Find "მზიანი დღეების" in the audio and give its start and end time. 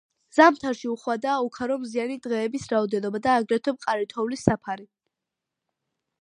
1.83-2.65